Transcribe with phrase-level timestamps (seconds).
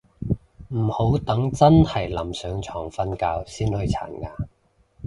[0.69, 4.33] 唔好等真係臨上床瞓覺先去刷牙